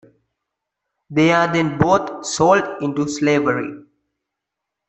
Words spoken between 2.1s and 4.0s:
sold into slavery.